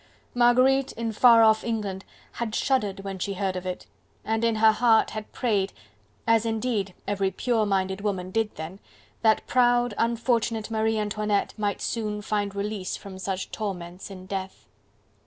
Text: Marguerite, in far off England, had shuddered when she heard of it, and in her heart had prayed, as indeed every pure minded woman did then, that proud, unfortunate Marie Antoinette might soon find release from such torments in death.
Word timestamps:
Marguerite, 0.33 0.93
in 0.93 1.11
far 1.11 1.43
off 1.43 1.63
England, 1.63 2.05
had 2.31 2.55
shuddered 2.55 3.01
when 3.01 3.19
she 3.19 3.33
heard 3.35 3.55
of 3.55 3.67
it, 3.67 3.85
and 4.25 4.43
in 4.43 4.55
her 4.55 4.71
heart 4.71 5.11
had 5.11 5.31
prayed, 5.31 5.73
as 6.25 6.43
indeed 6.43 6.95
every 7.07 7.29
pure 7.29 7.67
minded 7.67 8.01
woman 8.01 8.31
did 8.31 8.55
then, 8.55 8.79
that 9.21 9.45
proud, 9.45 9.93
unfortunate 9.99 10.71
Marie 10.71 10.97
Antoinette 10.97 11.53
might 11.55 11.83
soon 11.83 12.23
find 12.23 12.55
release 12.55 12.97
from 12.97 13.19
such 13.19 13.51
torments 13.51 14.09
in 14.09 14.25
death. 14.25 14.65